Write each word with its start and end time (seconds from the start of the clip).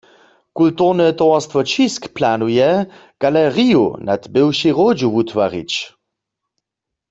Kulturne 0.59 1.05
towarstwo 1.19 1.59
Ćisk 1.71 2.07
planuje, 2.17 2.69
galeriju 3.25 3.83
nad 4.09 4.21
bywšej 4.37 4.73
hródźu 4.79 5.07
wutwarić. 5.15 5.73